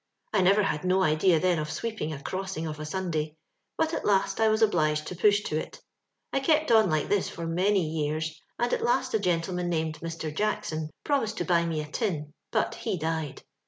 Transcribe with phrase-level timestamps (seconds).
[0.33, 3.35] "I never had no idea then of sweeping a crossing of a Sunday;
[3.77, 5.79] but at last I was obliged to push to it.
[6.33, 10.35] I kept on like this for many years, and at last a gentleman named Mr.
[10.35, 13.43] Jackson promised to buy me a tin, but he died.